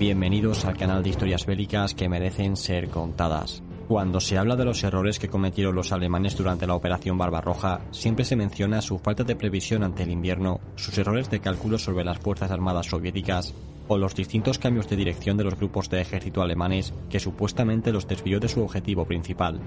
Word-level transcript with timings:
Bienvenidos 0.00 0.64
al 0.64 0.78
canal 0.78 1.02
de 1.02 1.10
historias 1.10 1.44
bélicas 1.44 1.94
que 1.94 2.08
merecen 2.08 2.56
ser 2.56 2.88
contadas. 2.88 3.62
Cuando 3.90 4.20
se 4.20 4.38
habla 4.38 4.54
de 4.54 4.64
los 4.64 4.84
errores 4.84 5.18
que 5.18 5.26
cometieron 5.26 5.74
los 5.74 5.90
alemanes 5.90 6.36
durante 6.36 6.64
la 6.64 6.76
Operación 6.76 7.18
Barbarroja, 7.18 7.80
siempre 7.90 8.24
se 8.24 8.36
menciona 8.36 8.82
su 8.82 9.00
falta 9.00 9.24
de 9.24 9.34
previsión 9.34 9.82
ante 9.82 10.04
el 10.04 10.12
invierno, 10.12 10.60
sus 10.76 10.96
errores 10.96 11.28
de 11.28 11.40
cálculo 11.40 11.76
sobre 11.76 12.04
las 12.04 12.20
Fuerzas 12.20 12.52
Armadas 12.52 12.86
soviéticas 12.86 13.52
o 13.88 13.98
los 13.98 14.14
distintos 14.14 14.60
cambios 14.60 14.88
de 14.88 14.94
dirección 14.94 15.36
de 15.36 15.42
los 15.42 15.56
grupos 15.56 15.90
de 15.90 16.00
ejército 16.00 16.40
alemanes 16.40 16.94
que 17.08 17.18
supuestamente 17.18 17.90
los 17.90 18.06
desvió 18.06 18.38
de 18.38 18.46
su 18.46 18.62
objetivo 18.62 19.06
principal. 19.06 19.58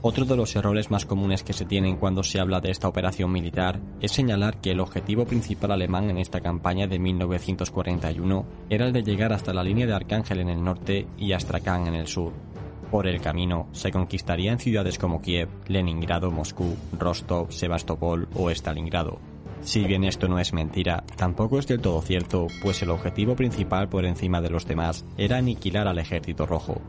Otro 0.00 0.26
de 0.26 0.36
los 0.36 0.54
errores 0.54 0.92
más 0.92 1.04
comunes 1.04 1.42
que 1.42 1.52
se 1.52 1.64
tienen 1.64 1.96
cuando 1.96 2.22
se 2.22 2.38
habla 2.38 2.60
de 2.60 2.70
esta 2.70 2.86
operación 2.86 3.32
militar 3.32 3.80
es 4.00 4.12
señalar 4.12 4.60
que 4.60 4.70
el 4.70 4.78
objetivo 4.78 5.24
principal 5.24 5.72
alemán 5.72 6.08
en 6.08 6.18
esta 6.18 6.40
campaña 6.40 6.86
de 6.86 7.00
1941 7.00 8.46
era 8.70 8.86
el 8.86 8.92
de 8.92 9.02
llegar 9.02 9.32
hasta 9.32 9.52
la 9.52 9.64
línea 9.64 9.88
de 9.88 9.94
Arcángel 9.94 10.38
en 10.38 10.50
el 10.50 10.62
norte 10.62 11.08
y 11.18 11.32
Astrakhan 11.32 11.88
en 11.88 11.94
el 11.94 12.06
sur. 12.06 12.51
Por 12.92 13.06
el 13.06 13.22
camino, 13.22 13.68
se 13.72 13.90
conquistarían 13.90 14.58
ciudades 14.58 14.98
como 14.98 15.22
Kiev, 15.22 15.48
Leningrado, 15.66 16.30
Moscú, 16.30 16.76
Rostov, 16.98 17.50
Sebastopol 17.50 18.28
o 18.34 18.50
Stalingrado. 18.50 19.18
Si 19.62 19.82
bien 19.82 20.04
esto 20.04 20.28
no 20.28 20.38
es 20.38 20.52
mentira, 20.52 21.02
tampoco 21.16 21.58
es 21.58 21.66
del 21.66 21.80
todo 21.80 22.02
cierto, 22.02 22.48
pues 22.62 22.82
el 22.82 22.90
objetivo 22.90 23.34
principal 23.34 23.88
por 23.88 24.04
encima 24.04 24.42
de 24.42 24.50
los 24.50 24.66
demás 24.66 25.06
era 25.16 25.38
aniquilar 25.38 25.88
al 25.88 26.00
ejército 26.00 26.44
rojo. 26.44 26.82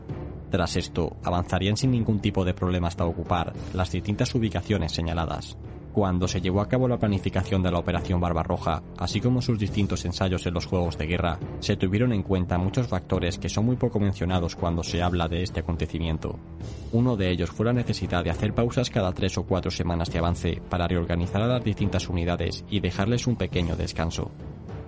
Tras 0.50 0.76
esto, 0.76 1.16
avanzarían 1.24 1.78
sin 1.78 1.92
ningún 1.92 2.20
tipo 2.20 2.44
de 2.44 2.52
problema 2.52 2.88
hasta 2.88 3.06
ocupar 3.06 3.54
las 3.72 3.90
distintas 3.90 4.34
ubicaciones 4.34 4.92
señaladas. 4.92 5.56
Cuando 5.94 6.26
se 6.26 6.40
llevó 6.40 6.60
a 6.60 6.68
cabo 6.68 6.88
la 6.88 6.98
planificación 6.98 7.62
de 7.62 7.70
la 7.70 7.78
Operación 7.78 8.20
Barbarroja, 8.20 8.82
así 8.98 9.20
como 9.20 9.40
sus 9.40 9.60
distintos 9.60 10.04
ensayos 10.04 10.44
en 10.44 10.54
los 10.54 10.66
juegos 10.66 10.98
de 10.98 11.06
guerra, 11.06 11.38
se 11.60 11.76
tuvieron 11.76 12.12
en 12.12 12.24
cuenta 12.24 12.58
muchos 12.58 12.88
factores 12.88 13.38
que 13.38 13.48
son 13.48 13.66
muy 13.66 13.76
poco 13.76 14.00
mencionados 14.00 14.56
cuando 14.56 14.82
se 14.82 15.00
habla 15.00 15.28
de 15.28 15.44
este 15.44 15.60
acontecimiento. 15.60 16.36
Uno 16.90 17.16
de 17.16 17.30
ellos 17.30 17.50
fue 17.50 17.66
la 17.66 17.72
necesidad 17.72 18.24
de 18.24 18.30
hacer 18.30 18.52
pausas 18.52 18.90
cada 18.90 19.12
tres 19.12 19.38
o 19.38 19.44
cuatro 19.44 19.70
semanas 19.70 20.10
de 20.10 20.18
avance 20.18 20.60
para 20.68 20.88
reorganizar 20.88 21.42
a 21.42 21.46
las 21.46 21.62
distintas 21.62 22.08
unidades 22.08 22.64
y 22.68 22.80
dejarles 22.80 23.28
un 23.28 23.36
pequeño 23.36 23.76
descanso. 23.76 24.32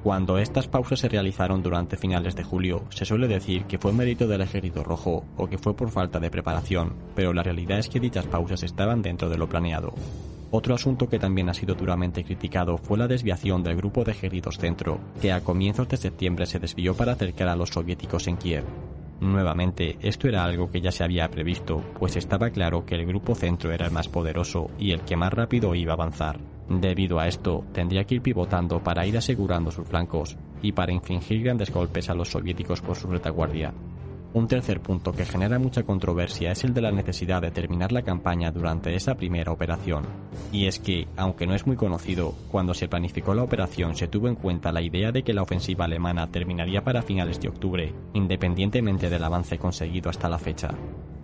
Cuando 0.03 0.38
estas 0.38 0.66
pausas 0.66 0.98
se 0.98 1.09
realizaron 1.09 1.62
durante 1.62 1.97
finales 1.97 2.34
de 2.34 2.42
julio, 2.42 2.83
se 2.88 3.05
suele 3.05 3.28
decir 3.28 3.66
que 3.66 3.78
fue 3.78 3.92
mérito 3.92 4.27
del 4.27 4.41
ejército 4.41 4.83
rojo 4.83 5.25
o 5.36 5.47
que 5.47 5.59
fue 5.59 5.77
por 5.77 5.88
falta 5.92 6.19
de 6.19 6.31
preparación, 6.31 6.97
pero 7.14 7.33
la 7.33 7.44
realidad 7.44 7.78
es 7.78 7.88
que 7.88 8.00
dichas 8.00 8.27
pausas 8.27 8.64
estaban 8.64 9.03
dentro 9.03 9.28
de 9.28 9.38
lo 9.38 9.48
planeado. 9.48 9.94
Otro 10.50 10.75
asunto 10.75 11.08
que 11.08 11.19
también 11.19 11.48
ha 11.48 11.55
sido 11.55 11.75
duramente 11.75 12.25
criticado 12.25 12.78
fue 12.78 12.98
la 12.98 13.08
desviación 13.08 13.62
del 13.62 13.77
grupo 13.77 14.05
de 14.05 14.12
ejércitos 14.12 14.58
centro, 14.58 15.00
que 15.20 15.33
a 15.33 15.41
comienzos 15.41 15.88
de 15.88 15.97
septiembre 15.97 16.47
se 16.47 16.61
desvió 16.61 16.94
para 16.94 17.12
acercar 17.12 17.48
a 17.48 17.56
los 17.56 17.70
soviéticos 17.70 18.28
en 18.28 18.36
Kiev. 18.36 18.64
Nuevamente, 19.20 19.97
esto 20.03 20.28
era 20.28 20.44
algo 20.44 20.70
que 20.70 20.80
ya 20.80 20.92
se 20.92 21.03
había 21.03 21.30
previsto, 21.30 21.83
pues 21.98 22.16
estaba 22.16 22.50
claro 22.50 22.84
que 22.84 22.94
el 22.94 23.06
grupo 23.06 23.34
centro 23.34 23.72
era 23.72 23.86
el 23.86 23.92
más 23.92 24.08
poderoso 24.08 24.70
y 24.78 24.92
el 24.92 25.00
que 25.00 25.16
más 25.16 25.33
rápido 25.33 25.75
iba 25.75 25.92
a 25.92 25.94
avanzar. 25.94 26.38
Debido 26.69 27.19
a 27.19 27.27
esto, 27.27 27.64
tendría 27.72 28.05
que 28.05 28.16
ir 28.16 28.22
pivotando 28.22 28.83
para 28.83 29.06
ir 29.06 29.16
asegurando 29.16 29.70
sus 29.70 29.88
flancos 29.88 30.36
y 30.62 30.72
para 30.72 30.92
infligir 30.92 31.42
grandes 31.42 31.72
golpes 31.72 32.10
a 32.10 32.14
los 32.14 32.28
soviéticos 32.28 32.83
por 32.83 32.97
su 32.97 33.08
retaguardia. 33.08 33.72
Un 34.37 34.48
tercer 34.48 34.83
punto 34.83 35.12
que 35.12 35.25
genera 35.25 35.59
mucha 35.59 35.84
controversia 35.84 36.53
es 36.53 36.62
el 36.62 36.75
de 36.75 36.83
la 36.83 36.92
necesidad 36.92 37.41
de 37.41 37.51
terminar 37.51 37.91
la 37.91 38.03
campaña 38.03 38.51
durante 38.51 38.95
esa 38.95 39.15
primera 39.15 39.51
operación. 39.51 40.05
Y 40.53 40.67
es 40.67 40.78
que, 40.78 41.09
aunque 41.17 41.47
no 41.47 41.55
es 41.55 41.67
muy 41.67 41.77
conocido, 41.77 42.34
cuando 42.51 42.75
se 42.75 42.87
planificó 42.87 43.33
la 43.33 43.45
operación 43.45 43.97
se 43.97 44.09
tuvo 44.09 44.28
en 44.28 44.34
cuenta 44.34 44.73
la 44.73 44.83
idea 44.83 45.11
de 45.11 45.23
que 45.23 45.33
la 45.33 45.41
ofensiva 45.41 45.87
alemana 45.87 46.31
terminaría 46.31 46.84
para 46.84 47.01
finales 47.01 47.41
de 47.41 47.48
octubre, 47.48 47.95
independientemente 48.12 49.09
del 49.09 49.25
avance 49.25 49.56
conseguido 49.56 50.11
hasta 50.11 50.28
la 50.28 50.39
fecha. 50.39 50.69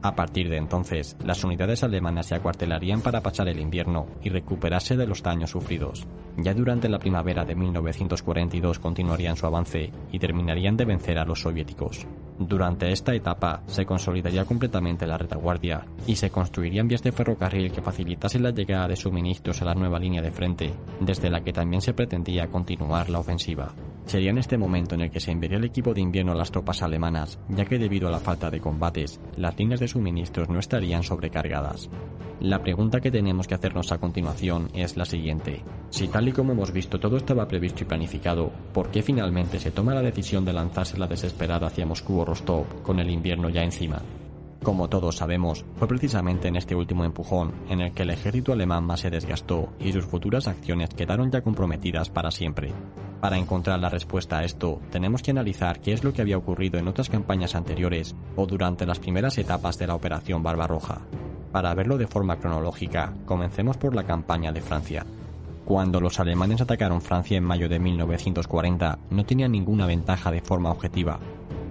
A 0.02 0.16
partir 0.16 0.50
de 0.50 0.56
entonces, 0.56 1.16
las 1.24 1.44
unidades 1.44 1.84
alemanas 1.84 2.26
se 2.26 2.34
acuartelarían 2.34 3.02
para 3.02 3.20
pasar 3.20 3.48
el 3.48 3.60
invierno 3.60 4.06
y 4.22 4.30
recuperarse 4.30 4.96
de 4.96 5.06
los 5.06 5.22
daños 5.22 5.50
sufridos. 5.50 6.06
Ya 6.36 6.54
durante 6.54 6.88
la 6.88 6.98
primavera 6.98 7.44
de 7.44 7.54
1942 7.54 8.80
continuarían 8.80 9.36
su 9.36 9.46
avance 9.46 9.92
y 10.10 10.18
terminarían 10.18 10.76
de 10.76 10.86
vencer 10.86 11.18
a 11.18 11.24
los 11.24 11.42
soviéticos. 11.42 12.04
Durante 12.36 12.90
esta 12.90 13.14
etapa 13.14 13.62
se 13.66 13.86
consolidaría 13.86 14.44
completamente 14.44 15.06
la 15.06 15.18
retaguardia 15.18 15.86
y 16.04 16.16
se 16.16 16.30
construirían 16.30 16.88
vías 16.88 17.02
de 17.02 17.12
ferrocarril 17.12 17.70
que 17.70 17.82
facilitasen 17.82 18.42
la 18.42 18.50
llegada 18.50 18.88
de 18.88 18.96
suministros 18.96 19.62
a 19.62 19.66
la 19.66 19.74
nueva 19.74 20.00
línea 20.00 20.22
de 20.22 20.32
frente, 20.32 20.72
desde 21.00 21.30
la 21.30 21.42
que 21.44 21.52
también 21.52 21.80
se 21.80 21.94
pretendía 21.94 22.48
continuar 22.48 23.08
la 23.08 23.20
ofensiva. 23.20 23.72
Sería 24.06 24.30
en 24.30 24.38
este 24.38 24.58
momento 24.58 24.94
en 24.94 25.02
el 25.02 25.10
que 25.10 25.20
se 25.20 25.30
enviaría 25.30 25.58
el 25.58 25.64
equipo 25.64 25.94
de 25.94 26.00
invierno 26.00 26.32
a 26.32 26.34
las 26.34 26.50
tropas 26.50 26.82
alemanas, 26.82 27.38
ya 27.48 27.64
que 27.64 27.78
debido 27.78 28.08
a 28.08 28.10
la 28.10 28.18
falta 28.18 28.50
de 28.50 28.60
combates, 28.60 29.20
las 29.36 29.56
líneas 29.58 29.80
de 29.80 29.88
suministros 29.88 30.48
no 30.48 30.58
estarían 30.58 31.02
sobrecargadas. 31.02 31.88
La 32.40 32.62
pregunta 32.62 33.00
que 33.00 33.12
tenemos 33.12 33.46
que 33.46 33.54
hacernos 33.54 33.92
a 33.92 33.98
continuación 33.98 34.68
es 34.74 34.96
la 34.96 35.04
siguiente. 35.04 35.62
Si 35.90 36.08
tal 36.08 36.28
y 36.28 36.32
como 36.32 36.52
hemos 36.52 36.72
visto 36.72 36.98
todo 36.98 37.16
estaba 37.16 37.46
previsto 37.46 37.84
y 37.84 37.86
planificado, 37.86 38.50
¿por 38.72 38.90
qué 38.90 39.02
finalmente 39.02 39.60
se 39.60 39.70
toma 39.70 39.94
la 39.94 40.02
decisión 40.02 40.44
de 40.44 40.52
lanzarse 40.52 40.98
la 40.98 41.06
desesperada 41.06 41.68
hacia 41.68 41.86
Moscú 41.86 42.18
o 42.18 42.24
Rostov 42.24 42.82
con 42.82 42.98
el 42.98 43.10
invierno 43.10 43.48
ya 43.48 43.62
encima? 43.62 44.02
Como 44.62 44.88
todos 44.88 45.16
sabemos, 45.16 45.64
fue 45.76 45.88
precisamente 45.88 46.48
en 46.48 46.56
este 46.56 46.74
último 46.74 47.04
empujón 47.04 47.52
en 47.68 47.80
el 47.80 47.92
que 47.92 48.02
el 48.02 48.10
ejército 48.10 48.52
alemán 48.52 48.84
más 48.84 49.00
se 49.00 49.10
desgastó 49.10 49.72
y 49.80 49.92
sus 49.92 50.06
futuras 50.06 50.46
acciones 50.46 50.90
quedaron 50.90 51.30
ya 51.30 51.42
comprometidas 51.42 52.10
para 52.10 52.30
siempre. 52.30 52.72
Para 53.22 53.38
encontrar 53.38 53.78
la 53.78 53.88
respuesta 53.88 54.38
a 54.38 54.44
esto, 54.44 54.80
tenemos 54.90 55.22
que 55.22 55.30
analizar 55.30 55.78
qué 55.78 55.92
es 55.92 56.02
lo 56.02 56.12
que 56.12 56.22
había 56.22 56.36
ocurrido 56.36 56.80
en 56.80 56.88
otras 56.88 57.08
campañas 57.08 57.54
anteriores 57.54 58.16
o 58.34 58.46
durante 58.46 58.84
las 58.84 58.98
primeras 58.98 59.38
etapas 59.38 59.78
de 59.78 59.86
la 59.86 59.94
Operación 59.94 60.42
Barbarroja. 60.42 61.02
Para 61.52 61.72
verlo 61.72 61.98
de 61.98 62.08
forma 62.08 62.40
cronológica, 62.40 63.14
comencemos 63.24 63.76
por 63.76 63.94
la 63.94 64.02
campaña 64.02 64.50
de 64.50 64.60
Francia. 64.60 65.06
Cuando 65.64 66.00
los 66.00 66.18
alemanes 66.18 66.62
atacaron 66.62 67.00
Francia 67.00 67.38
en 67.38 67.44
mayo 67.44 67.68
de 67.68 67.78
1940, 67.78 68.98
no 69.10 69.24
tenían 69.24 69.52
ninguna 69.52 69.86
ventaja 69.86 70.32
de 70.32 70.40
forma 70.40 70.72
objetiva. 70.72 71.20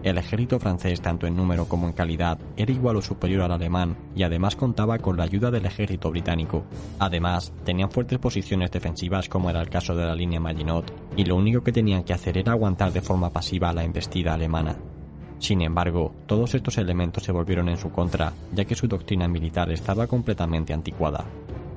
El 0.03 0.17
ejército 0.17 0.59
francés, 0.59 0.99
tanto 0.99 1.27
en 1.27 1.35
número 1.35 1.65
como 1.65 1.85
en 1.85 1.93
calidad, 1.93 2.39
era 2.57 2.71
igual 2.71 2.95
o 2.95 3.01
superior 3.03 3.43
al 3.43 3.51
alemán 3.51 3.95
y 4.15 4.23
además 4.23 4.55
contaba 4.55 4.97
con 4.97 5.15
la 5.15 5.25
ayuda 5.25 5.51
del 5.51 5.65
ejército 5.67 6.09
británico. 6.09 6.63
Además, 6.97 7.53
tenían 7.63 7.91
fuertes 7.91 8.17
posiciones 8.17 8.71
defensivas 8.71 9.29
como 9.29 9.51
era 9.51 9.61
el 9.61 9.69
caso 9.69 9.95
de 9.95 10.05
la 10.05 10.15
línea 10.15 10.39
Maginot, 10.39 10.91
y 11.15 11.23
lo 11.23 11.35
único 11.35 11.63
que 11.63 11.71
tenían 11.71 12.03
que 12.03 12.13
hacer 12.13 12.39
era 12.39 12.53
aguantar 12.53 12.91
de 12.91 13.01
forma 13.01 13.29
pasiva 13.29 13.73
la 13.73 13.83
embestida 13.83 14.33
alemana. 14.33 14.75
Sin 15.37 15.61
embargo, 15.61 16.13
todos 16.25 16.55
estos 16.55 16.79
elementos 16.79 17.23
se 17.23 17.31
volvieron 17.31 17.69
en 17.69 17.77
su 17.77 17.91
contra, 17.91 18.33
ya 18.53 18.65
que 18.65 18.75
su 18.75 18.87
doctrina 18.87 19.27
militar 19.27 19.71
estaba 19.71 20.07
completamente 20.07 20.73
anticuada. 20.73 21.25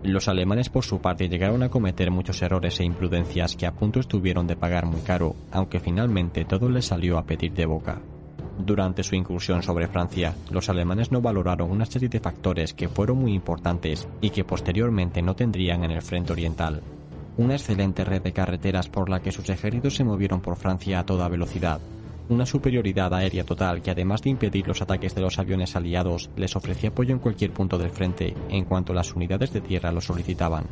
Los 0.03 0.29
alemanes 0.29 0.69
por 0.69 0.85
su 0.85 1.01
parte 1.01 1.31
llegaron 1.31 1.62
a 1.62 1.71
cometer 1.71 2.11
muchos 2.11 2.43
errores 2.43 2.79
e 2.79 2.85
imprudencias 2.85 3.56
que 3.56 3.67
a 3.67 3.73
punto 3.73 4.01
estuvieron 4.01 4.47
de 4.47 4.55
pagar 4.55 4.85
muy 4.85 5.01
caro, 5.01 5.35
aunque 5.51 5.81
finalmente 5.81 6.45
todo 6.45 6.69
les 6.69 6.85
salió 6.85 7.17
a 7.17 7.25
pedir 7.25 7.55
de 7.55 7.65
boca. 7.65 8.03
Durante 8.59 9.03
su 9.03 9.16
incursión 9.16 9.62
sobre 9.62 9.88
Francia, 9.88 10.34
los 10.50 10.69
alemanes 10.69 11.10
no 11.10 11.20
valoraron 11.20 11.70
una 11.70 11.87
serie 11.87 12.09
de 12.09 12.20
factores 12.20 12.72
que 12.72 12.88
fueron 12.88 13.19
muy 13.19 13.34
importantes 13.34 14.06
y 14.20 14.31
que 14.31 14.44
posteriormente 14.44 15.22
no 15.22 15.34
tendrían 15.34 15.82
en 15.84 15.91
el 15.91 16.03
frente 16.03 16.32
oriental. 16.32 16.81
Una 17.37 17.54
excelente 17.54 18.04
red 18.04 18.22
de 18.22 18.32
carreteras 18.32 18.88
por 18.88 19.10
la 19.10 19.20
que 19.20 19.32
sus 19.32 19.48
ejércitos 19.48 19.97
se 19.97 20.04
movieron 20.04 20.41
por 20.41 20.56
Francia 20.56 21.00
a 21.00 21.06
toda 21.06 21.28
velocidad. 21.28 21.81
Una 22.28 22.47
superioridad 22.47 23.12
aérea 23.12 23.44
total 23.44 23.82
que 23.82 23.91
además 23.91 24.22
de 24.22 24.31
impedir 24.31 24.69
los 24.69 24.81
ataques 24.81 25.14
de 25.14 25.20
los 25.20 25.38
aviones 25.38 25.75
aliados, 25.75 26.31
les 26.37 26.54
ofrecía 26.54 26.91
apoyo 26.91 27.12
en 27.12 27.19
cualquier 27.19 27.50
punto 27.50 27.76
del 27.76 27.91
frente 27.91 28.34
en 28.48 28.64
cuanto 28.64 28.94
las 28.94 29.14
unidades 29.14 29.53
de 29.53 29.60
tierra 29.60 29.93
lo 29.93 30.00
solicitaban. 30.00 30.64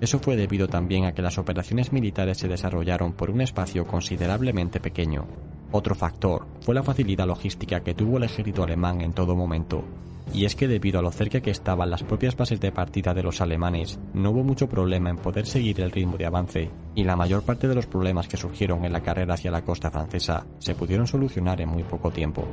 Eso 0.00 0.18
fue 0.18 0.36
debido 0.36 0.68
también 0.68 1.06
a 1.06 1.12
que 1.12 1.22
las 1.22 1.38
operaciones 1.38 1.92
militares 1.92 2.38
se 2.38 2.48
desarrollaron 2.48 3.12
por 3.12 3.30
un 3.30 3.40
espacio 3.40 3.86
considerablemente 3.86 4.78
pequeño, 4.78 5.26
otro 5.72 5.94
factor 5.94 6.46
fue 6.60 6.74
la 6.74 6.82
facilidad 6.82 7.26
logística 7.26 7.80
que 7.80 7.94
tuvo 7.94 8.18
el 8.18 8.24
ejército 8.24 8.62
alemán 8.62 9.00
en 9.00 9.12
todo 9.12 9.34
momento, 9.34 9.84
y 10.32 10.44
es 10.44 10.54
que 10.54 10.68
debido 10.68 10.98
a 10.98 11.02
lo 11.02 11.10
cerca 11.10 11.40
que 11.40 11.50
estaban 11.50 11.90
las 11.90 12.02
propias 12.02 12.36
bases 12.36 12.60
de 12.60 12.72
partida 12.72 13.14
de 13.14 13.22
los 13.22 13.40
alemanes, 13.40 13.98
no 14.14 14.30
hubo 14.30 14.44
mucho 14.44 14.68
problema 14.68 15.10
en 15.10 15.16
poder 15.16 15.46
seguir 15.46 15.80
el 15.80 15.90
ritmo 15.90 16.16
de 16.16 16.26
avance, 16.26 16.70
y 16.94 17.04
la 17.04 17.16
mayor 17.16 17.42
parte 17.42 17.68
de 17.68 17.74
los 17.74 17.86
problemas 17.86 18.28
que 18.28 18.36
surgieron 18.36 18.84
en 18.84 18.92
la 18.92 19.02
carrera 19.02 19.34
hacia 19.34 19.50
la 19.50 19.62
costa 19.62 19.90
francesa 19.90 20.46
se 20.58 20.74
pudieron 20.74 21.06
solucionar 21.06 21.60
en 21.60 21.68
muy 21.68 21.82
poco 21.82 22.10
tiempo. 22.10 22.46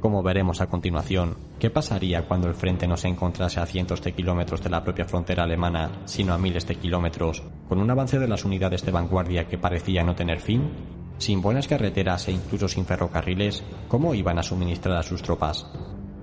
Como 0.00 0.22
veremos 0.22 0.60
a 0.60 0.66
continuación, 0.66 1.34
¿qué 1.58 1.70
pasaría 1.70 2.26
cuando 2.28 2.46
el 2.46 2.54
frente 2.54 2.86
no 2.86 2.96
se 2.96 3.08
encontrase 3.08 3.58
a 3.58 3.64
cientos 3.64 4.02
de 4.02 4.12
kilómetros 4.12 4.62
de 4.62 4.68
la 4.68 4.84
propia 4.84 5.06
frontera 5.06 5.44
alemana, 5.44 6.02
sino 6.04 6.34
a 6.34 6.38
miles 6.38 6.66
de 6.66 6.74
kilómetros, 6.74 7.42
con 7.68 7.78
un 7.78 7.90
avance 7.90 8.18
de 8.18 8.28
las 8.28 8.44
unidades 8.44 8.84
de 8.84 8.92
vanguardia 8.92 9.48
que 9.48 9.56
parecía 9.56 10.04
no 10.04 10.14
tener 10.14 10.40
fin? 10.40 10.68
Sin 11.18 11.40
buenas 11.40 11.68
carreteras 11.68 12.28
e 12.28 12.32
incluso 12.32 12.68
sin 12.68 12.84
ferrocarriles, 12.84 13.62
¿cómo 13.88 14.14
iban 14.14 14.38
a 14.38 14.42
suministrar 14.42 14.96
a 14.96 15.02
sus 15.02 15.22
tropas? 15.22 15.66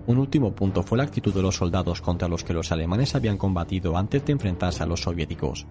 Un 0.08 0.18
último 0.18 0.54
punto 0.54 0.84
fue 0.84 0.98
la 0.98 1.04
actitud 1.04 1.34
de 1.34 1.42
los 1.42 1.56
soldados 1.56 2.02
contra 2.02 2.28
los 2.28 2.44
que 2.44 2.54
los 2.54 2.72
alemanes 2.72 3.16
habían 3.16 3.38
combatido 3.38 3.98
antes 3.98 4.26
de 4.26 4.34
enfrentarse 4.34 4.84
a 4.84 4.86
los 4.86 5.02
soviéticos. 5.02 5.68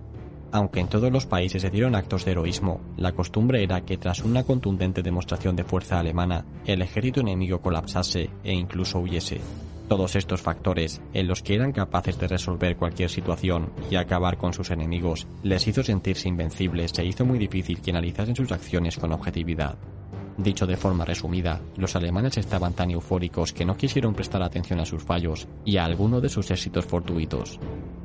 Aunque 0.52 0.80
en 0.80 0.88
todos 0.88 1.12
los 1.12 1.26
países 1.26 1.62
se 1.62 1.70
dieron 1.70 1.94
actos 1.94 2.24
de 2.24 2.32
heroísmo, 2.32 2.80
la 2.96 3.12
costumbre 3.12 3.62
era 3.62 3.82
que 3.82 3.98
tras 3.98 4.24
una 4.24 4.42
contundente 4.42 5.02
demostración 5.02 5.54
de 5.54 5.64
fuerza 5.64 6.00
alemana, 6.00 6.44
el 6.64 6.82
ejército 6.82 7.20
enemigo 7.20 7.60
colapsase 7.60 8.30
e 8.42 8.52
incluso 8.52 8.98
huyese. 8.98 9.40
Todos 9.90 10.14
estos 10.14 10.40
factores, 10.40 11.02
en 11.14 11.26
los 11.26 11.42
que 11.42 11.56
eran 11.56 11.72
capaces 11.72 12.16
de 12.16 12.28
resolver 12.28 12.76
cualquier 12.76 13.10
situación 13.10 13.72
y 13.90 13.96
acabar 13.96 14.36
con 14.36 14.52
sus 14.52 14.70
enemigos, 14.70 15.26
les 15.42 15.66
hizo 15.66 15.82
sentirse 15.82 16.28
invencibles 16.28 16.96
e 16.96 17.04
hizo 17.04 17.24
muy 17.24 17.40
difícil 17.40 17.80
que 17.80 17.90
analizasen 17.90 18.36
sus 18.36 18.52
acciones 18.52 18.96
con 18.96 19.10
objetividad. 19.10 19.74
Dicho 20.36 20.64
de 20.64 20.76
forma 20.76 21.04
resumida, 21.04 21.60
los 21.76 21.96
alemanes 21.96 22.38
estaban 22.38 22.72
tan 22.74 22.92
eufóricos 22.92 23.52
que 23.52 23.64
no 23.64 23.76
quisieron 23.76 24.14
prestar 24.14 24.44
atención 24.44 24.78
a 24.78 24.86
sus 24.86 25.02
fallos 25.02 25.48
y 25.64 25.78
a 25.78 25.86
alguno 25.86 26.20
de 26.20 26.28
sus 26.28 26.52
éxitos 26.52 26.84
fortuitos. 26.84 27.58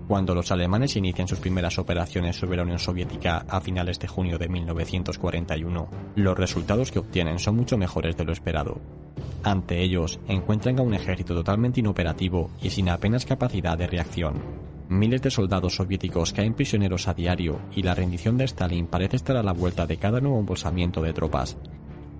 Cuando 0.07 0.33
los 0.33 0.51
alemanes 0.51 0.95
inician 0.95 1.27
sus 1.27 1.37
primeras 1.37 1.77
operaciones 1.77 2.35
sobre 2.35 2.57
la 2.57 2.63
Unión 2.63 2.79
Soviética 2.79 3.45
a 3.47 3.61
finales 3.61 3.99
de 3.99 4.07
junio 4.07 4.39
de 4.39 4.49
1941, 4.49 5.87
los 6.15 6.35
resultados 6.35 6.89
que 6.89 6.97
obtienen 6.97 7.37
son 7.37 7.57
mucho 7.57 7.77
mejores 7.77 8.17
de 8.17 8.23
lo 8.25 8.33
esperado. 8.33 8.81
Ante 9.45 9.79
ellos, 9.79 10.19
encuentran 10.27 10.79
a 10.79 10.81
un 10.81 10.95
ejército 10.95 11.35
totalmente 11.35 11.79
inoperativo 11.79 12.49
y 12.63 12.71
sin 12.71 12.89
apenas 12.89 13.27
capacidad 13.27 13.77
de 13.77 13.85
reacción. 13.85 14.41
Miles 14.89 15.21
de 15.21 15.29
soldados 15.29 15.75
soviéticos 15.75 16.33
caen 16.33 16.55
prisioneros 16.55 17.07
a 17.07 17.13
diario 17.13 17.59
y 17.75 17.83
la 17.83 17.93
rendición 17.93 18.39
de 18.39 18.45
Stalin 18.45 18.87
parece 18.87 19.17
estar 19.17 19.37
a 19.37 19.43
la 19.43 19.53
vuelta 19.53 19.85
de 19.85 19.97
cada 19.97 20.19
nuevo 20.19 20.39
embolsamiento 20.39 20.99
de 21.03 21.13
tropas, 21.13 21.57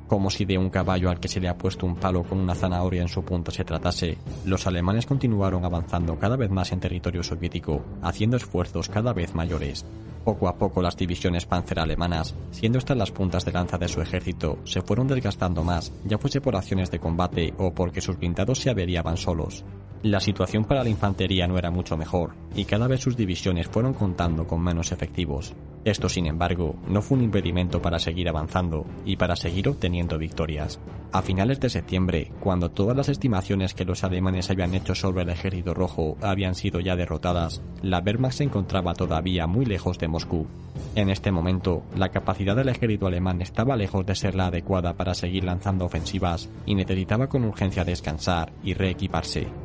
como 0.07 0.29
si 0.29 0.45
de 0.45 0.57
un 0.57 0.69
caballo 0.69 1.09
al 1.09 1.19
que 1.19 1.27
se 1.27 1.39
le 1.39 1.47
ha 1.47 1.57
puesto 1.57 1.85
un 1.85 1.95
palo 1.95 2.23
con 2.23 2.39
una 2.39 2.55
zanahoria 2.55 3.01
en 3.01 3.07
su 3.07 3.23
punta 3.23 3.51
se 3.51 3.63
tratase, 3.63 4.17
los 4.45 4.67
alemanes 4.67 5.05
continuaron 5.05 5.65
avanzando 5.65 6.17
cada 6.19 6.35
vez 6.35 6.49
más 6.49 6.71
en 6.71 6.79
territorio 6.79 7.23
soviético, 7.23 7.83
haciendo 8.01 8.37
esfuerzos 8.37 8.89
cada 8.89 9.13
vez 9.13 9.33
mayores. 9.33 9.85
Poco 10.23 10.47
a 10.47 10.57
poco 10.57 10.81
las 10.81 10.97
divisiones 10.97 11.45
panzer 11.45 11.79
alemanas, 11.79 12.33
siendo 12.51 12.79
estas 12.79 12.97
las 12.97 13.11
puntas 13.11 13.45
de 13.45 13.51
lanza 13.51 13.77
de 13.77 13.87
su 13.87 14.01
ejército, 14.01 14.57
se 14.63 14.81
fueron 14.81 15.07
desgastando 15.07 15.63
más, 15.63 15.91
ya 16.03 16.17
fuese 16.17 16.41
por 16.41 16.55
acciones 16.55 16.89
de 16.89 16.99
combate 16.99 17.53
o 17.57 17.73
porque 17.73 18.01
sus 18.01 18.17
blindados 18.17 18.59
se 18.59 18.71
averiaban 18.71 19.17
solos. 19.17 19.63
La 20.05 20.19
situación 20.19 20.65
para 20.65 20.83
la 20.83 20.89
infantería 20.91 21.47
no 21.47 21.57
era 21.57 21.71
mucho 21.71 21.97
mejor, 21.97 22.35
y 22.55 22.65
cada 22.65 22.87
vez 22.87 23.01
sus 23.01 23.17
divisiones 23.17 23.67
fueron 23.67 23.95
contando 23.95 24.45
con 24.45 24.61
menos 24.61 24.91
efectivos. 24.91 25.55
Esto, 25.83 26.09
sin 26.09 26.27
embargo, 26.27 26.75
no 26.87 27.01
fue 27.01 27.17
un 27.17 27.23
impedimento 27.23 27.81
para 27.81 27.97
seguir 27.97 28.29
avanzando 28.29 28.85
y 29.03 29.15
para 29.15 29.35
seguir 29.35 29.67
obteniendo 29.67 30.19
victorias. 30.19 30.79
A 31.11 31.23
finales 31.23 31.59
de 31.59 31.71
septiembre, 31.71 32.31
cuando 32.39 32.69
todas 32.69 32.95
las 32.95 33.09
estimaciones 33.09 33.73
que 33.73 33.83
los 33.83 34.03
alemanes 34.03 34.51
habían 34.51 34.75
hecho 34.75 34.93
sobre 34.93 35.23
el 35.23 35.29
ejército 35.29 35.73
rojo 35.73 36.17
habían 36.21 36.53
sido 36.53 36.79
ya 36.81 36.95
derrotadas, 36.95 37.63
la 37.81 37.97
Wehrmacht 37.97 38.37
se 38.37 38.43
encontraba 38.43 38.93
todavía 38.93 39.47
muy 39.47 39.65
lejos 39.65 39.97
de 39.97 40.07
Moscú. 40.07 40.45
En 40.93 41.09
este 41.09 41.31
momento, 41.31 41.81
la 41.95 42.09
capacidad 42.09 42.55
del 42.55 42.69
ejército 42.69 43.07
alemán 43.07 43.41
estaba 43.41 43.75
lejos 43.75 44.05
de 44.05 44.13
ser 44.13 44.35
la 44.35 44.47
adecuada 44.47 44.93
para 44.93 45.15
seguir 45.15 45.45
lanzando 45.45 45.85
ofensivas 45.85 46.47
y 46.67 46.75
necesitaba 46.75 47.25
con 47.25 47.43
urgencia 47.43 47.83
descansar 47.83 48.53
y 48.63 48.75
reequiparse. 48.75 49.64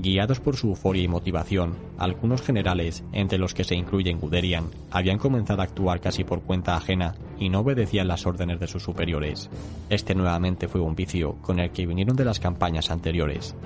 Guiados 0.00 0.38
por 0.38 0.56
su 0.56 0.68
euforia 0.68 1.02
y 1.02 1.08
motivación, 1.08 1.74
algunos 1.98 2.40
generales, 2.40 3.02
entre 3.12 3.36
los 3.36 3.52
que 3.52 3.64
se 3.64 3.74
incluyen 3.74 4.20
Guderian, 4.20 4.70
habían 4.92 5.18
comenzado 5.18 5.60
a 5.60 5.64
actuar 5.64 6.00
casi 6.00 6.22
por 6.22 6.42
cuenta 6.42 6.76
ajena 6.76 7.16
y 7.36 7.48
no 7.48 7.60
obedecían 7.60 8.06
las 8.06 8.24
órdenes 8.24 8.60
de 8.60 8.68
sus 8.68 8.84
superiores. 8.84 9.50
Este 9.90 10.14
nuevamente 10.14 10.68
fue 10.68 10.80
un 10.80 10.94
vicio 10.94 11.34
con 11.42 11.58
el 11.58 11.72
que 11.72 11.86
vinieron 11.86 12.14
de 12.14 12.24
las 12.24 12.38
campañas 12.38 12.92
anteriores. 12.92 13.56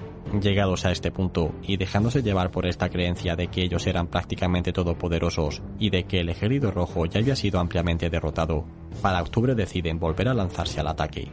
Llegados 0.41 0.87
a 0.87 0.93
este 0.93 1.11
punto 1.11 1.53
y 1.63 1.77
dejándose 1.77 2.23
llevar 2.23 2.51
por 2.51 2.65
esta 2.65 2.89
creencia 2.89 3.37
de 3.37 3.49
que 3.49 3.63
ellos 3.63 3.87
eran 3.87 4.07
prácticamente 4.07 4.73
todopoderosos 4.73 5.61
y 5.79 5.91
de 5.91 6.05
que 6.05 6.21
el 6.21 6.31
ejército 6.31 6.71
rojo 6.71 7.05
ya 7.05 7.21
había 7.21 7.37
sido 7.37 7.61
ampliamente 7.61 8.09
derrotado, 8.09 8.65
para 9.03 9.21
octubre 9.21 9.55
deciden 9.55 9.99
volver 9.99 10.29
a 10.29 10.35
lanzarse 10.35 10.81
al 10.81 10.89
ataque. 10.89 11.31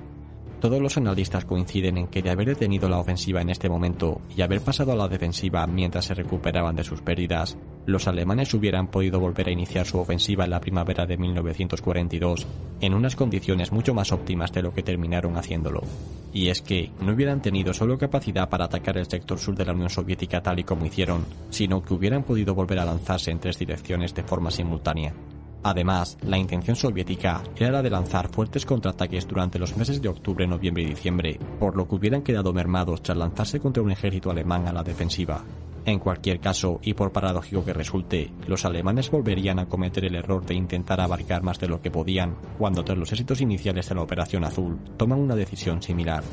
Todos 0.59 0.81
los 0.81 0.97
analistas 0.97 1.45
coinciden 1.45 1.97
en 1.97 2.07
que 2.07 2.21
de 2.21 2.31
haber 2.31 2.47
detenido 2.49 2.89
la 2.89 2.99
ofensiva 2.99 3.41
en 3.41 3.49
este 3.49 3.69
momento 3.69 4.21
y 4.35 4.41
haber 4.41 4.59
pasado 4.59 4.91
a 4.91 4.95
la 4.95 5.07
defensiva 5.07 5.65
mientras 5.67 6.05
se 6.05 6.13
recuperaban 6.13 6.75
de 6.75 6.83
sus 6.83 7.01
pérdidas, 7.01 7.57
los 7.85 8.09
alemanes 8.09 8.53
hubieran 8.53 8.87
podido 8.87 9.21
volver 9.21 9.47
a 9.47 9.51
iniciar 9.51 9.85
su 9.85 9.99
ofensiva 9.99 10.43
en 10.43 10.49
la 10.49 10.59
primavera 10.59 11.05
de 11.05 11.17
1942 11.17 12.45
en 12.81 12.93
unas 12.93 13.15
condiciones 13.15 13.71
mucho 13.71 13.93
más 13.93 14.11
óptimas 14.11 14.51
de 14.51 14.61
lo 14.61 14.73
que 14.73 14.83
terminaron 14.83 15.37
haciéndolo. 15.37 15.81
Y 16.33 16.49
es 16.49 16.61
que 16.61 16.91
no 16.99 17.13
hubieran 17.13 17.41
tenido 17.41 17.73
solo 17.73 17.97
capacidad 17.97 18.49
para 18.49 18.65
atacar 18.65 18.97
el 18.97 19.07
sector 19.07 19.39
sur 19.39 19.55
de 19.55 19.63
la 19.63 19.73
Unión 19.73 19.89
Soviética 19.89 20.41
tal 20.41 20.59
y 20.59 20.65
como 20.65 20.85
hicieron, 20.85 21.25
sino 21.49 21.81
que 21.81 21.93
hubieran 21.93 22.23
podido 22.23 22.53
volver 22.53 22.79
a 22.79 22.85
lanzarse 22.85 23.31
en 23.31 23.39
tres 23.39 23.57
direcciones 23.57 24.13
de 24.13 24.23
forma 24.23 24.51
simultánea. 24.51 25.13
Además, 25.63 26.17
la 26.25 26.37
intención 26.37 26.75
soviética 26.75 27.43
era 27.57 27.71
la 27.71 27.81
de 27.81 27.89
lanzar 27.89 28.29
fuertes 28.29 28.65
contraataques 28.65 29.27
durante 29.27 29.59
los 29.59 29.75
meses 29.75 30.01
de 30.01 30.07
octubre, 30.07 30.47
noviembre 30.47 30.83
y 30.83 30.87
diciembre, 30.87 31.39
por 31.59 31.75
lo 31.75 31.87
que 31.87 31.95
hubieran 31.95 32.21
quedado 32.21 32.53
mermados 32.53 33.01
tras 33.01 33.17
lanzarse 33.17 33.59
contra 33.59 33.83
un 33.83 33.91
ejército 33.91 34.31
alemán 34.31 34.67
a 34.67 34.73
la 34.73 34.83
defensiva. 34.83 35.43
En 35.85 35.99
cualquier 35.99 36.39
caso, 36.39 36.79
y 36.83 36.93
por 36.93 37.11
paradójico 37.11 37.65
que 37.65 37.73
resulte, 37.73 38.31
los 38.47 38.63
alemanes 38.65 39.09
volverían 39.09 39.59
a 39.59 39.65
cometer 39.65 40.05
el 40.05 40.15
error 40.15 40.45
de 40.45 40.53
intentar 40.53 41.01
abarcar 41.01 41.41
más 41.41 41.59
de 41.59 41.67
lo 41.67 41.81
que 41.81 41.91
podían, 41.91 42.35
cuando 42.57 42.83
tras 42.83 42.97
los 42.97 43.11
éxitos 43.11 43.41
iniciales 43.41 43.89
de 43.89 43.95
la 43.95 44.01
Operación 44.01 44.43
Azul, 44.43 44.77
toman 44.97 45.19
una 45.19 45.35
decisión 45.35 45.81
similar. 45.81 46.23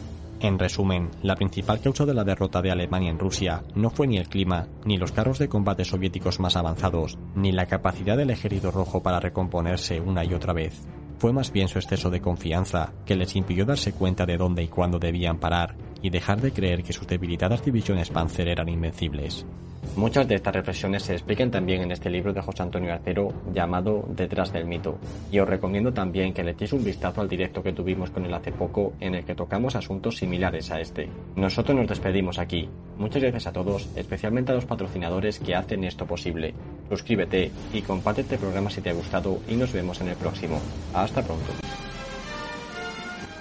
En 0.41 0.59
resumen, 0.59 1.11
la 1.23 1.35
principal 1.35 1.81
causa 1.81 2.05
de 2.05 2.13
la 2.13 2.25
derrota 2.25 2.61
de 2.61 2.71
Alemania 2.71 3.11
en 3.11 3.19
Rusia 3.19 3.63
no 3.75 3.89
fue 3.89 4.07
ni 4.07 4.19
el 4.19 4.29
clima, 4.29 4.67
ni 4.85 4.99
los 4.99 5.13
carros 5.13 5.39
de 5.39 5.49
combate 5.49 5.85
soviéticos 5.85 6.41
más 6.41 6.57
avanzados, 6.57 7.19
ni 7.35 7.53
la 7.53 7.67
capacidad 7.67 8.17
del 8.17 8.31
ejército 8.31 8.71
rojo 8.71 9.03
para 9.03 9.19
recomponerse 9.19 10.01
una 10.01 10.25
y 10.25 10.35
otra 10.35 10.53
vez. 10.53 10.87
Fue 11.19 11.33
más 11.33 11.51
bien 11.51 11.69
su 11.69 11.79
exceso 11.79 12.11
de 12.11 12.21
confianza 12.21 12.93
que 13.07 13.17
les 13.17 13.35
impidió 13.37 13.65
darse 13.65 13.93
cuenta 13.93 14.27
de 14.27 14.37
dónde 14.37 14.63
y 14.63 14.69
cuándo 14.69 14.99
debían 14.99 15.39
parar 15.39 15.75
y 16.03 16.11
dejar 16.11 16.41
de 16.41 16.53
creer 16.53 16.83
que 16.83 16.93
sus 16.93 17.07
debilitadas 17.07 17.65
divisiones 17.65 18.11
Panzer 18.11 18.49
eran 18.49 18.69
invencibles. 18.69 19.47
Muchas 19.95 20.29
de 20.29 20.35
estas 20.35 20.55
reflexiones 20.55 21.05
se 21.05 21.15
explican 21.15 21.51
también 21.51 21.81
en 21.81 21.91
este 21.91 22.11
libro 22.11 22.33
de 22.35 22.43
José 22.43 22.63
Antonio 22.63 22.93
Artero 22.93 23.33
llamado 23.55 24.05
Detrás 24.11 24.53
del 24.53 24.67
mito, 24.67 24.99
y 25.31 25.39
os 25.39 25.49
recomiendo 25.49 25.91
también 25.93 26.35
que 26.35 26.45
le 26.45 26.51
echéis 26.51 26.75
un 26.75 26.85
vistazo 26.85 27.23
al 27.23 27.29
directo 27.31 27.63
que 27.63 27.73
tuvimos 27.73 28.11
con 28.11 28.27
él 28.27 28.35
hace 28.35 28.53
poco 28.53 28.93
en 29.01 29.15
el 29.15 29.25
que 29.25 29.35
tocamos 29.35 29.75
asuntos 29.75 30.19
similares 30.19 30.71
a 30.71 30.81
este. 30.81 31.09
Nosotros 31.37 31.75
nos 31.79 31.89
despedimos 31.89 32.39
aquí. 32.39 32.69
Muchas 32.99 33.23
gracias 33.23 33.47
a 33.47 33.53
todos, 33.53 33.89
especialmente 33.97 34.53
a 34.53 34.57
los 34.57 34.67
patrocinadores 34.67 35.39
que 35.39 35.55
hacen 35.55 35.85
esto 35.85 36.05
posible. 36.05 36.53
Suscríbete 36.91 37.51
y 37.73 37.81
comparte 37.81 38.21
este 38.21 38.37
programa 38.37 38.69
si 38.69 38.83
te 38.83 38.91
ha 38.91 38.95
gustado 38.95 39.39
y 39.49 39.55
nos 39.55 39.73
vemos 39.73 39.99
en 40.03 40.09
el 40.09 40.17
próximo. 40.17 40.61
Hasta 40.93 41.23
pronto. 41.23 41.53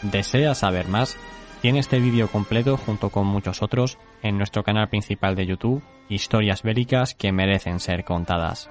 ¿Deseas 0.04 0.60
saber 0.60 0.88
más? 0.88 1.18
Tiene 1.66 1.80
este 1.80 2.00
vídeo 2.00 2.28
completo 2.28 2.78
junto 2.78 3.10
con 3.10 3.26
muchos 3.26 3.64
otros 3.64 3.98
en 4.22 4.38
nuestro 4.38 4.64
canal 4.64 4.88
principal 4.88 5.36
de 5.36 5.48
YouTube, 5.48 5.82
Historias 6.10 6.62
Bélicas 6.62 7.16
que 7.16 7.32
merecen 7.32 7.80
ser 7.80 8.04
contadas. 8.04 8.70